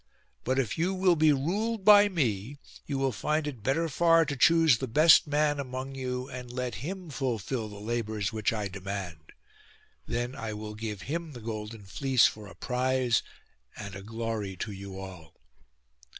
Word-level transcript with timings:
But 0.43 0.57
if 0.57 0.79
you 0.79 0.95
will 0.95 1.15
be 1.15 1.31
ruled 1.31 1.85
by 1.85 2.09
me, 2.09 2.57
you 2.87 2.97
will 2.97 3.11
find 3.11 3.45
it 3.45 3.61
better 3.61 3.87
far 3.87 4.25
to 4.25 4.35
choose 4.35 4.79
the 4.79 4.87
best 4.87 5.27
man 5.27 5.59
among 5.59 5.93
you, 5.93 6.27
and 6.27 6.49
let 6.51 6.73
him 6.81 7.11
fulfil 7.11 7.69
the 7.69 7.75
labours 7.77 8.33
which 8.33 8.51
I 8.51 8.67
demand. 8.67 9.31
Then 10.07 10.35
I 10.35 10.53
will 10.53 10.73
give 10.73 11.03
him 11.03 11.33
the 11.33 11.39
golden 11.39 11.83
fleece 11.83 12.25
for 12.25 12.47
a 12.47 12.55
prize 12.55 13.21
and 13.77 13.95
a 13.95 14.01
glory 14.01 14.55
to 14.55 14.71
you 14.71 14.99
all. 14.99 15.35